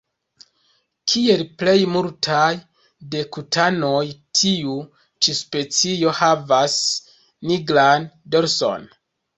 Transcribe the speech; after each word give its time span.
Kiel 1.11 1.43
plej 1.59 1.75
multaj 1.97 2.47
de 3.15 3.23
tukanoj 3.37 4.01
tiu 4.41 4.75
ĉi 5.03 5.37
specio 5.43 6.19
havas 6.25 6.83
nigran 7.53 8.13
dorson. 8.37 8.95